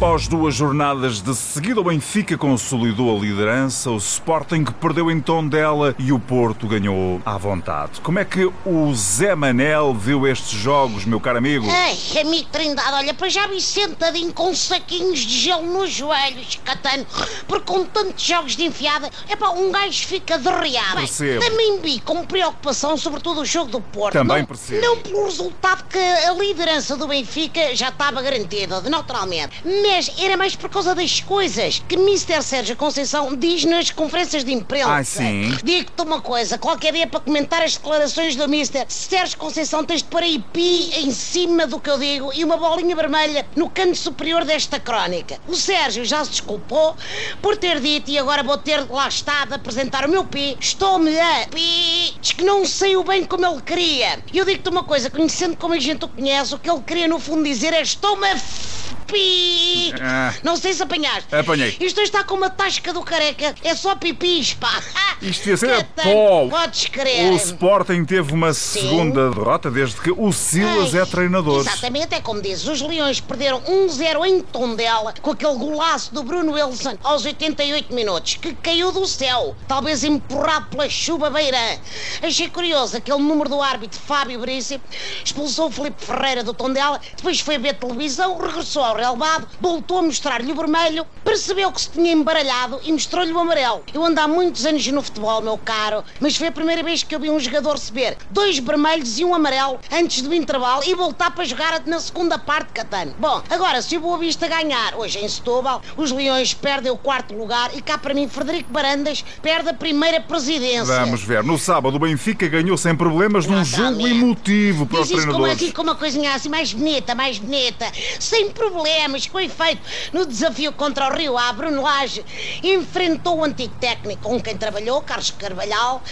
Após 0.00 0.26
duas 0.26 0.54
jornadas 0.54 1.20
de 1.20 1.34
seguida, 1.34 1.78
o 1.78 1.84
Benfica 1.84 2.38
consolidou 2.38 3.14
a 3.14 3.20
liderança, 3.20 3.90
o 3.90 3.98
Sporting 3.98 4.64
perdeu 4.80 5.10
em 5.10 5.20
tom 5.20 5.46
dela 5.46 5.94
e 5.98 6.10
o 6.10 6.18
Porto 6.18 6.66
ganhou 6.66 7.20
à 7.22 7.36
vontade. 7.36 8.00
Como 8.00 8.18
é 8.18 8.24
que 8.24 8.50
o 8.64 8.94
Zé 8.94 9.34
Manel 9.34 9.92
viu 9.92 10.26
estes 10.26 10.58
jogos, 10.58 11.04
meu 11.04 11.20
caro 11.20 11.36
amigo? 11.36 11.66
Ai, 11.68 11.98
amigo 12.18 12.48
Trindade, 12.50 12.94
olha, 12.94 13.12
para 13.12 13.28
já 13.28 13.46
vi 13.46 13.60
sentadinho 13.60 14.32
com 14.32 14.54
saquinhos 14.54 15.18
de 15.18 15.38
gelo 15.38 15.70
nos 15.70 15.90
joelhos, 15.90 16.58
catano, 16.64 17.06
porque 17.46 17.70
com 17.70 17.84
tantos 17.84 18.24
jogos 18.24 18.56
de 18.56 18.64
enfiada, 18.64 19.10
é 19.28 19.36
pá, 19.36 19.50
um 19.50 19.70
gajo 19.70 20.06
fica 20.06 20.38
derreado. 20.38 20.96
Percebo. 20.96 21.44
Também 21.44 21.78
vi 21.82 22.00
com 22.00 22.24
preocupação, 22.24 22.96
sobretudo 22.96 23.42
o 23.42 23.44
jogo 23.44 23.70
do 23.70 23.82
Porto. 23.82 24.14
Também 24.14 24.38
não, 24.38 24.46
percebo. 24.46 24.80
Não 24.80 24.96
pelo 24.96 25.24
resultado 25.26 25.84
que 25.90 25.98
a 25.98 26.32
liderança 26.32 26.96
do 26.96 27.06
Benfica 27.06 27.76
já 27.76 27.90
estava 27.90 28.22
garantida, 28.22 28.80
naturalmente, 28.88 29.60
mas 29.90 30.08
era 30.18 30.36
mais 30.36 30.54
por 30.54 30.70
causa 30.70 30.94
das 30.94 31.18
coisas 31.20 31.82
que 31.88 31.96
Mr. 31.96 32.40
Sérgio 32.42 32.76
Conceição 32.76 33.34
diz 33.34 33.64
nas 33.64 33.90
conferências 33.90 34.44
de 34.44 34.52
imprensa. 34.52 34.92
Ah, 34.94 35.02
sim? 35.02 35.52
Digo-te 35.64 36.00
uma 36.02 36.20
coisa, 36.20 36.56
qualquer 36.58 36.92
dia 36.92 37.08
para 37.08 37.18
comentar 37.18 37.60
as 37.62 37.72
declarações 37.76 38.36
do 38.36 38.44
Mr. 38.44 38.84
Sérgio 38.88 39.36
Conceição 39.36 39.84
tens 39.84 40.02
de 40.02 40.08
pôr 40.08 40.22
aí 40.22 40.38
pi 40.52 40.90
em 41.00 41.10
cima 41.10 41.66
do 41.66 41.80
que 41.80 41.90
eu 41.90 41.98
digo 41.98 42.30
e 42.32 42.44
uma 42.44 42.56
bolinha 42.56 42.94
vermelha 42.94 43.44
no 43.56 43.68
canto 43.68 43.96
superior 43.96 44.44
desta 44.44 44.78
crónica. 44.78 45.40
O 45.48 45.56
Sérgio 45.56 46.04
já 46.04 46.24
se 46.24 46.30
desculpou 46.30 46.94
por 47.42 47.56
ter 47.56 47.80
dito 47.80 48.10
e 48.12 48.18
agora 48.18 48.44
vou 48.44 48.56
ter 48.58 48.88
lá 48.88 49.08
estado 49.08 49.52
a 49.54 49.56
apresentar 49.56 50.06
o 50.06 50.08
meu 50.08 50.24
pi. 50.24 50.56
Estou-me 50.60 51.18
a 51.18 51.48
pi. 51.50 52.14
Diz 52.20 52.30
que 52.32 52.44
não 52.44 52.64
saiu 52.64 53.02
bem 53.02 53.24
como 53.24 53.44
ele 53.44 53.60
queria. 53.60 54.20
E 54.32 54.38
eu 54.38 54.44
digo-te 54.44 54.68
uma 54.68 54.84
coisa, 54.84 55.10
conhecendo 55.10 55.56
como 55.56 55.74
a 55.74 55.80
gente 55.80 56.04
o 56.04 56.08
conhece, 56.08 56.54
o 56.54 56.58
que 56.60 56.70
ele 56.70 56.80
queria 56.82 57.08
no 57.08 57.18
fundo 57.18 57.42
dizer 57.42 57.72
é 57.72 57.82
estou-me 57.82 58.26
a 58.28 58.36
f- 58.36 58.69
pi. 59.10 59.92
Ah. 60.00 60.32
Não 60.42 60.56
sei 60.56 60.72
se 60.72 60.82
apanhaste. 60.82 61.34
Apanhei. 61.34 61.76
Isto 61.80 62.00
está 62.00 62.24
com 62.24 62.34
uma 62.34 62.50
tasca 62.50 62.92
do 62.92 63.02
careca. 63.02 63.54
É 63.62 63.74
só 63.74 63.94
pipis, 63.94 64.54
pá. 64.54 64.82
Isto 65.20 65.48
ia 65.48 65.56
ser 65.56 65.84
pó. 65.84 66.48
Podes 66.48 66.86
crer. 66.86 67.32
O 67.32 67.36
Sporting 67.36 68.04
teve 68.04 68.32
uma 68.32 68.54
segunda 68.54 69.30
derrota 69.30 69.70
desde 69.70 70.00
que 70.00 70.10
o 70.10 70.32
Silas 70.32 70.94
Ai, 70.94 71.02
é 71.02 71.06
treinador. 71.06 71.60
Exatamente, 71.60 72.14
é 72.14 72.20
como 72.20 72.40
dizes. 72.40 72.66
Os 72.66 72.80
Leões 72.80 73.20
perderam 73.20 73.60
1-0 73.62 74.26
em 74.26 74.40
Tondela 74.40 75.14
com 75.20 75.30
aquele 75.30 75.54
golaço 75.56 76.12
do 76.14 76.22
Bruno 76.22 76.52
Wilson 76.52 76.96
aos 77.02 77.24
88 77.24 77.94
minutos, 77.94 78.36
que 78.36 78.54
caiu 78.54 78.92
do 78.92 79.06
céu, 79.06 79.54
talvez 79.68 80.04
empurrado 80.04 80.66
pela 80.66 80.88
chuva 80.88 81.30
beirã. 81.30 81.78
Achei 82.22 82.48
curioso 82.48 82.96
aquele 82.96 83.22
número 83.22 83.48
do 83.48 83.60
árbitro 83.60 83.98
Fábio 84.00 84.40
Brício, 84.40 84.80
expulsou 85.24 85.68
o 85.68 85.70
Felipe 85.70 86.04
Ferreira 86.04 86.42
do 86.42 86.54
Tondela, 86.54 87.00
depois 87.16 87.40
foi 87.40 87.58
ver 87.58 87.74
televisão, 87.74 88.38
regressou 88.38 88.82
ao 88.82 88.96
relevado, 89.00 89.46
voltou 89.60 89.98
a 89.98 90.02
mostrar-lhe 90.02 90.52
o 90.52 90.54
vermelho, 90.54 91.06
percebeu 91.24 91.70
que 91.72 91.80
se 91.80 91.90
tinha 91.90 92.12
embaralhado 92.12 92.80
e 92.84 92.92
mostrou-lhe 92.92 93.32
o 93.32 93.38
amarelo. 93.38 93.82
Eu 93.92 94.04
ando 94.04 94.20
há 94.20 94.28
muitos 94.28 94.66
anos 94.66 94.86
no 94.88 95.02
futebol, 95.02 95.40
meu 95.40 95.58
caro, 95.58 96.04
mas 96.20 96.36
foi 96.36 96.48
a 96.48 96.52
primeira 96.52 96.82
vez 96.82 97.02
que 97.02 97.14
eu 97.14 97.20
vi 97.20 97.30
um 97.30 97.40
jogador 97.40 97.72
receber 97.72 98.16
dois 98.30 98.58
vermelhos 98.58 99.18
e 99.18 99.24
um 99.24 99.34
amarelo 99.34 99.78
antes 99.92 100.22
do 100.22 100.34
intervalo 100.34 100.82
e 100.86 100.94
voltar 100.94 101.30
para 101.30 101.44
jogar 101.44 101.82
na 101.86 101.98
segunda 102.00 102.38
parte, 102.38 102.72
Catano. 102.72 103.14
Bom, 103.18 103.42
agora, 103.50 103.80
se 103.82 103.96
o 103.96 104.00
Boa 104.00 104.18
Vista 104.18 104.46
ganhar 104.48 104.94
hoje 104.96 105.18
em 105.18 105.28
Setúbal, 105.28 105.80
os 105.96 106.10
Leões 106.10 106.52
perdem 106.54 106.90
o 106.92 106.96
quarto 106.96 107.34
lugar 107.34 107.70
e 107.76 107.80
cá 107.82 107.96
para 107.98 108.12
mim, 108.14 108.28
Frederico 108.28 108.72
Barandas 108.72 109.24
perde 109.42 109.68
a 109.70 109.74
primeira 109.74 110.20
presidência. 110.20 110.84
Vamos 110.84 111.22
ver. 111.22 111.42
No 111.44 111.58
sábado, 111.58 111.96
o 111.96 111.98
Benfica 111.98 112.46
ganhou 112.48 112.76
sem 112.76 112.94
problemas 112.94 113.46
num 113.46 113.64
jogo 113.64 114.06
emotivo 114.06 114.86
para 114.86 115.00
os 115.00 115.08
Diz 115.08 115.18
isso 115.18 115.26
como, 115.26 115.38
treinadores. 115.38 115.62
assim, 115.62 115.72
com 115.72 115.82
uma 115.82 115.94
coisinha 115.94 116.34
assim 116.34 116.48
mais 116.48 116.72
bonita, 116.72 117.14
mais 117.14 117.38
bonita, 117.38 117.90
sem 118.18 118.50
problemas, 118.50 118.89
com 119.30 119.40
efeito. 119.40 119.82
No 120.12 120.26
desafio 120.26 120.72
contra 120.72 121.08
o 121.08 121.16
Rio 121.16 121.36
A, 121.36 121.52
Bruno 121.52 121.82
Lage 121.82 122.24
enfrentou 122.62 123.38
o 123.38 123.44
antigo 123.44 123.74
técnico 123.80 124.22
com 124.22 124.40
quem 124.40 124.56
trabalhou, 124.56 125.00
Carlos 125.02 125.30
Carvalhal, 125.30 126.02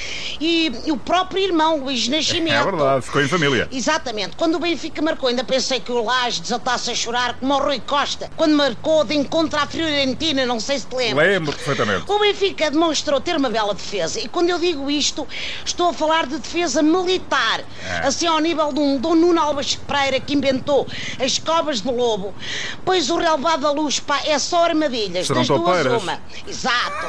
e, 0.40 0.72
e 0.84 0.92
o 0.92 0.96
próprio 0.96 1.42
irmão, 1.42 1.78
Luís 1.78 2.08
Nascimento. 2.08 2.54
É 2.54 2.64
verdade, 2.64 3.04
ficou 3.04 3.22
em 3.22 3.28
família. 3.28 3.68
Exatamente. 3.70 4.36
Quando 4.36 4.56
o 4.56 4.58
Benfica 4.58 5.02
marcou, 5.02 5.28
ainda 5.28 5.44
pensei 5.44 5.80
que 5.80 5.92
o 5.92 6.02
Lage 6.02 6.40
desatasse 6.40 6.90
a 6.90 6.94
chorar 6.94 7.38
como 7.38 7.54
o 7.54 7.58
Rui 7.58 7.80
Costa, 7.80 8.30
quando 8.36 8.54
marcou 8.54 9.04
de 9.04 9.14
encontro 9.14 9.58
à 9.58 9.66
Fiorentina, 9.66 10.46
não 10.46 10.60
sei 10.60 10.78
se 10.78 10.86
te 10.86 10.96
lembras. 10.96 11.26
Lembro 11.26 11.52
perfeitamente. 11.52 12.10
O 12.10 12.18
Benfica 12.18 12.70
demonstrou 12.70 13.20
ter 13.20 13.36
uma 13.36 13.50
bela 13.50 13.74
defesa. 13.74 14.20
E 14.20 14.28
quando 14.28 14.50
eu 14.50 14.58
digo 14.58 14.90
isto, 14.90 15.26
estou 15.64 15.90
a 15.90 15.92
falar 15.92 16.26
de 16.26 16.38
defesa 16.38 16.82
militar. 16.82 17.62
Assim 18.02 18.26
ao 18.26 18.38
nível 18.40 18.72
de 18.72 18.80
um 18.80 18.98
Dom 18.98 19.14
Nuno 19.14 19.40
Alves 19.40 19.74
Pereira 19.74 20.20
que 20.20 20.34
inventou 20.34 20.86
as 21.22 21.38
covas 21.38 21.80
de 21.80 21.90
lobo. 21.90 22.34
Pois 22.84 23.10
o 23.10 23.16
relevado 23.16 23.62
da 23.62 23.70
luz, 23.70 24.00
pá, 24.00 24.20
é 24.24 24.38
só 24.38 24.64
armadilhas. 24.64 25.28
Das 25.28 25.46
duas 25.46 26.02
uma. 26.02 26.18
Exato. 26.46 27.06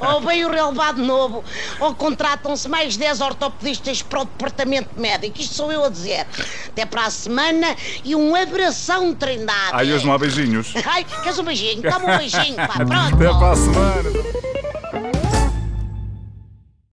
ou 0.00 0.20
vem 0.20 0.44
o 0.44 0.50
relevado 0.50 1.02
novo, 1.02 1.44
ou 1.80 1.94
contratam-se 1.94 2.68
mais 2.68 2.96
10 2.96 3.20
ortopedistas 3.20 4.02
para 4.02 4.22
o 4.22 4.24
departamento 4.24 4.90
médico. 4.98 5.40
Isto 5.40 5.54
sou 5.54 5.72
eu 5.72 5.84
a 5.84 5.88
dizer. 5.88 6.26
Até 6.68 6.84
para 6.84 7.06
a 7.06 7.10
semana 7.10 7.76
e 8.04 8.14
um 8.14 8.34
abração 8.34 9.14
treinado. 9.14 9.72
Ai, 9.72 9.92
hoje 9.92 10.06
não 10.06 10.12
há 10.12 10.18
beijinhos. 10.18 10.72
Ai, 10.84 11.04
queres 11.22 11.38
um 11.38 11.44
beijinho? 11.44 11.82
Toma 11.82 12.14
um 12.14 12.18
beijinho, 12.18 12.56
pá. 12.56 12.74
Pronto. 12.86 13.14
Até 13.14 13.38
para 13.38 13.50
a 13.50 13.56
semana. 13.56 14.55